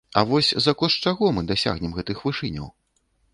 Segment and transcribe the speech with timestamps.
[0.13, 2.67] А вось за кошт чаго мы дасягнем гэтых вышыняў?